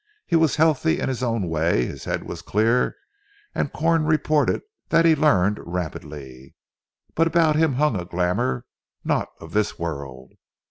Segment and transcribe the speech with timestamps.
[0.25, 2.95] He was healthy in his own way, his head was clear,
[3.53, 6.55] and Corn reported that he learned rapidly.
[7.13, 8.65] But about him hung a glamour
[9.05, 10.31] not of this world.